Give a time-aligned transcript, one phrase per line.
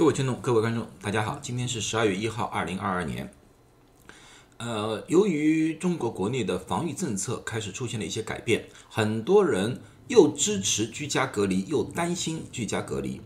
[0.00, 3.30] 各位听众、各位观众，大家好，今天是十二月一号，二零二二年。
[4.56, 13.20] 呃，由于中国国内的防疫政策开始出现了一些改变，很多人又支持居家隔离，又担心居家隔离，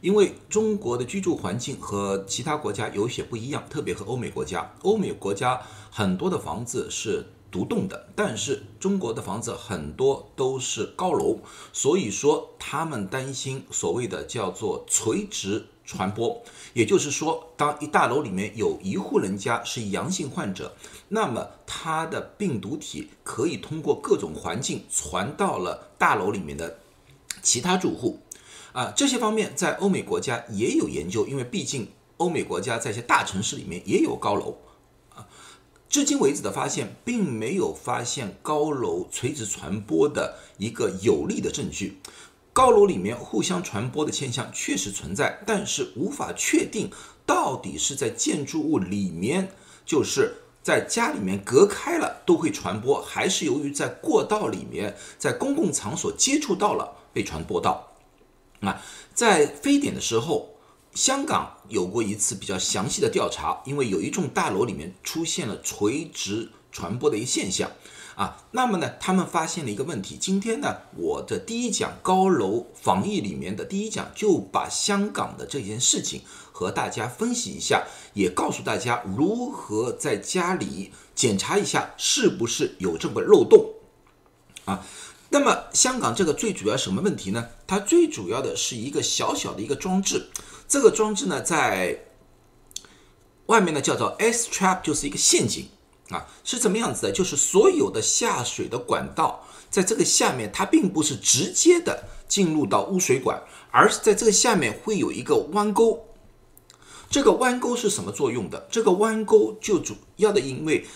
[0.00, 5.62] 因为中国的居住环境和其他国家有些不一样，特别和欧美国家，欧美国家
[5.92, 7.24] 很多的房子是。
[7.48, 11.38] 独栋的，但是中国的房子很多都是高楼，
[11.72, 16.42] 所以说他们担心所谓的叫做垂直传播，
[16.74, 20.76] 也就是说，当一大楼里面有一户人家是阳性患者，
[21.08, 26.80] 那么他的病毒体可以通过各种环境传到了大楼里面的
[27.40, 28.18] 其他住户，
[28.72, 34.58] 啊，这些方面在欧美国家也有研究，因为毕竟欧美国家在一些大城市里面也有高楼。
[35.14, 35.26] 啊
[35.88, 42.00] 至今为止的发现，并没有发现高楼垂直传播的一个有力的证据。
[42.56, 46.90] 高楼里面互相传播的现象确实存在，但是无法确定
[47.26, 49.52] 到底是在建筑物里面，
[49.84, 57.92] 就是在家里面隔开了都会传播，还是由于在过道里面，在公共场所接触到了被传播到。
[58.60, 58.80] 啊，
[59.12, 60.52] 在非典的时候。
[60.94, 67.70] 香港有过一次比较详细的调查，因为有一栋大楼里面出现了垂直传播的一个现象，
[68.16, 70.18] 啊，那么呢，他们发现了一个问题。
[70.20, 76.20] 今天呢，我的第一讲高楼防疫里面的第一讲就把香港的这件事情
[76.52, 83.70] 和大家分析一下，也告诉大家如何在家里检查一下是不是有这个漏洞，
[84.66, 84.84] 啊，
[85.30, 87.48] 那么香港这个最主要什么问题呢？
[87.66, 90.28] 它最主要的是一个小小的一个装置。
[90.68, 92.00] 这个装置呢，在
[93.46, 95.68] 外面呢叫做 S trap，就是一个陷阱
[96.10, 97.12] 啊，是怎么样子的？
[97.12, 106.06] 就是所有的下水的管道，在这个下面，它并不是直接的进入到污水管，而是在这个下面会有一个弯钩。
[107.10, 108.68] 这个弯钩是什么作用的？
[108.70, 110.86] 这个弯钩就主要的，因为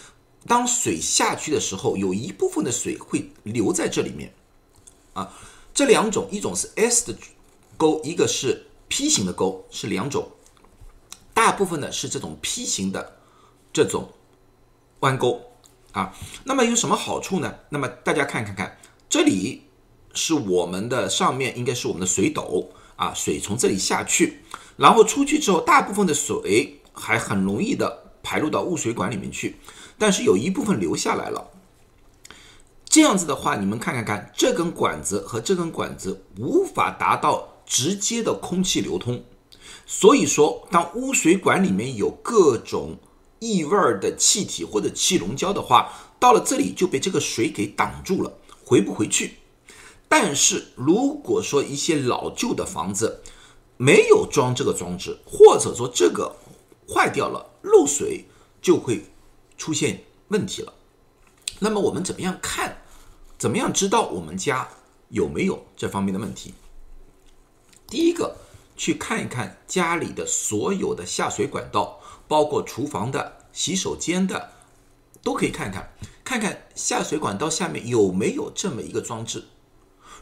[0.47, 4.35] 当水下去的时候，有一部分的水会留在这里面
[5.13, 5.33] 啊。
[5.73, 7.19] 这两种，一种是 S 的
[7.77, 8.67] 钩，一个是。
[8.93, 10.29] P 型的钩是两种，
[11.33, 13.19] 大部分呢是这种 P 型的
[13.73, 14.11] 这种
[15.01, 15.41] 弯钩
[15.93, 16.15] 啊。
[16.45, 17.55] 那么有什么好处呢？
[17.69, 18.79] 那么大家看看看，
[19.09, 19.65] 这里
[20.15, 24.43] 是我们的上面应该是我们的水斗啊，水从这里下去，
[24.77, 29.57] 然后出去之后，大部分的水还很容易的排入到污水管里面去，
[29.99, 31.51] 但是有一部分留下来了。
[32.85, 37.49] 这样子的话，你们看看看，这根管子和这根管子无法达到。
[37.71, 39.23] 直接的空气流通，
[39.87, 42.99] 所以说，当污水管里面有各种
[43.41, 49.39] 异味的气体或者气溶胶的话，到了这里就被这个水给挡住了，回不回去。
[50.09, 53.23] 但是如果说一些老旧的房子
[53.77, 56.37] 没有装这个装置，或者说这个
[56.89, 58.27] 坏掉了，漏水
[58.63, 59.07] 就会
[59.57, 60.73] 出现问题了。
[61.59, 62.83] 那么我们怎么样看？
[63.39, 64.69] 怎么样知道我们家
[65.09, 66.53] 有没有这方面的问题？
[67.87, 68.37] 第一个，
[68.81, 74.53] 去看一看家里的所有的下水管道，包括厨房的、洗手间的，
[75.23, 75.93] 都可以看看，
[76.25, 79.45] 看看下水管道下面有没有这么一个装置。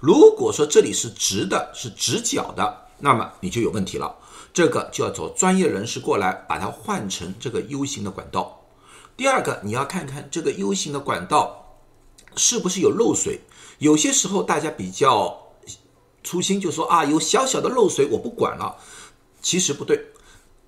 [0.01, 4.17] 如果说这里是直的，是直角的，那么你就有问题了，
[4.53, 8.67] 这个就要找专业人士过来把它换成这个 U 型的管道。
[9.17, 11.77] 第二个，你要看看这个 U 型的管道
[12.35, 13.43] 是不是有漏水，
[13.79, 15.45] 有些时候大家比较。
[16.29, 18.77] 粗心就说啊，有小小的漏水，我不管了。
[19.41, 19.99] 其实不对，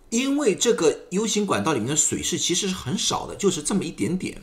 [0.08, 4.42] 因为这个 U 型管道里面的水是其实是很少的，就是这么一点点，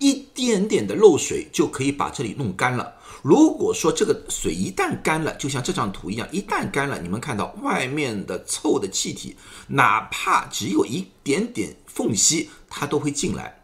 [0.00, 2.96] 一点点的漏水就可以把这里弄干了。
[3.22, 9.36] 如果说这个水一旦干了，就像这张图一样，一旦干了，你们看到外面的臭的气体，
[9.68, 13.62] 哪怕只有一点点缝隙，它都会进来。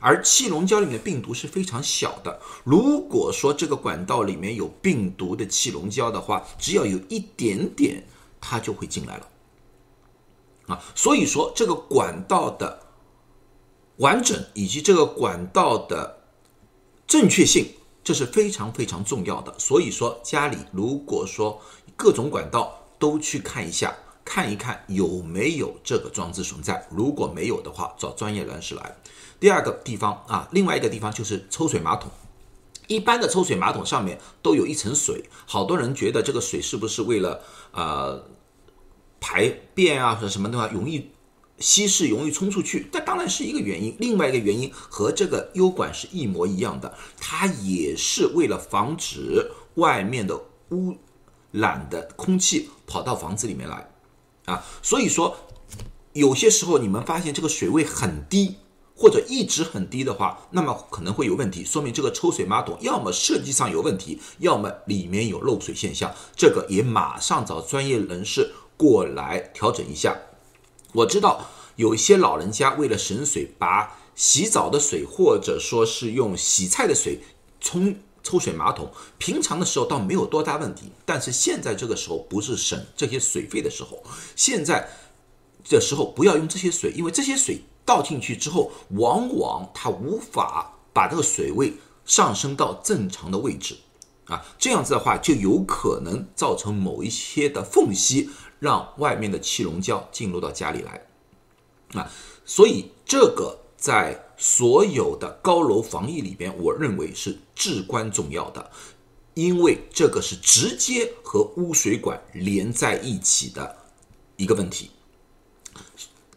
[0.00, 2.40] 而气溶胶里面的病毒是非常小的。
[2.64, 8.06] 如果说这个管道里面有病毒的气溶胶的话，只要有一点点，
[8.40, 9.28] 它就会进来了。
[10.68, 12.80] 啊，所以说这个管道的
[13.96, 16.18] 完整以及这个管道的
[17.06, 17.66] 正确性，
[18.04, 19.58] 这是非常非常重要的。
[19.58, 21.60] 所以说家里如果说
[21.96, 23.96] 各种管道都去看一下，
[24.28, 26.86] 看一看有没有这个装置存在。
[26.90, 28.94] 如果没有的话，找专业人士来。
[29.40, 32.10] 第二个地方啊，另外一个地方就是抽水马桶。
[32.88, 37.40] 一般的抽水马桶上面都有一层水，好多人觉得这个水是不是为了
[37.72, 38.22] 呃
[39.18, 41.10] 排便啊或者什么的话容易
[41.58, 42.86] 稀释、容易冲出去？
[42.92, 43.96] 这当然是一个原因。
[43.98, 50.38] 另外一个原因和这个 U 管是一模一样的，它也是为了防止外面的
[50.72, 50.94] 污
[51.50, 53.90] 染的空气跑到房子里面来
[54.48, 54.64] 啊。
[54.82, 55.36] 所以说，
[56.14, 58.56] 有些时候你们发现这个水位很低。
[59.00, 66.12] 或者一直很低的话，那么可能会有问题，说明这个抽水马桶要么设计上有问题，要么里面有漏水现象。
[66.34, 70.18] 这个也马上找专业人士过来调整一下。
[70.94, 71.46] 我知道
[71.76, 77.20] 有一些老人家为了省水，把洗澡的水或者说是用洗菜的水
[77.60, 84.02] 冲抽水马桶，平常的时候倒没有多大问题，但是现在这个时候不是省这些水费的时候，
[84.34, 84.88] 现在
[85.64, 87.62] 这时候不要用这些水，因为这些水。
[87.88, 91.72] 倒进去之后，往往它无法把这个水位
[92.04, 93.78] 上升到正常的位置，
[94.26, 98.28] 啊，这样子的话就有可能造成某一些的缝隙，
[98.58, 101.06] 让外面的气溶胶进入到家里来，
[101.94, 102.10] 啊，
[102.44, 108.70] 所以这个在所有的高楼防疫里边，我认为是至关重要的，
[109.34, 113.76] 因为这个是直接和污水管连在一起的
[114.36, 114.90] 一个问题，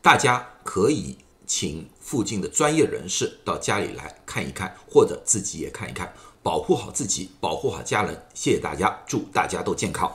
[0.01, 1.15] 大家可以。
[1.47, 8.25] 请附近的专业人士到家里来看一看，或者自己也看一看，保护好自己，保护好家人。
[8.33, 10.09] 谢谢大家，祝大家都健康。